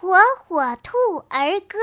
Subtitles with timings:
[0.00, 0.96] 火火兔
[1.28, 1.76] 儿歌。